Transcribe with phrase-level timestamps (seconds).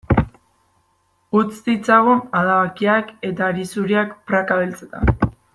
[1.41, 5.17] Utz ditzagun adabakiak eta hari zuriak praka beltzetan.